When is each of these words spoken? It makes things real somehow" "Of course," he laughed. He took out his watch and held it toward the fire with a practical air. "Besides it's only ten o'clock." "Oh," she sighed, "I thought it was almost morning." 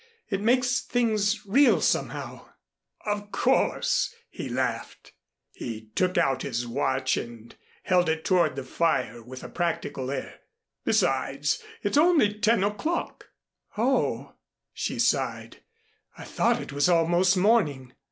It 0.31 0.41
makes 0.41 0.81
things 0.81 1.45
real 1.45 1.79
somehow" 1.79 2.49
"Of 3.05 3.31
course," 3.31 4.11
he 4.31 4.49
laughed. 4.49 5.13
He 5.51 5.89
took 5.93 6.17
out 6.17 6.41
his 6.41 6.65
watch 6.65 7.17
and 7.17 7.55
held 7.83 8.09
it 8.09 8.25
toward 8.25 8.55
the 8.55 8.63
fire 8.63 9.21
with 9.21 9.43
a 9.43 9.47
practical 9.47 10.09
air. 10.09 10.39
"Besides 10.83 11.61
it's 11.83 11.97
only 11.99 12.33
ten 12.33 12.63
o'clock." 12.63 13.29
"Oh," 13.77 14.33
she 14.73 14.97
sighed, 14.97 15.61
"I 16.17 16.23
thought 16.23 16.59
it 16.59 16.73
was 16.73 16.89
almost 16.89 17.37
morning." 17.37 17.93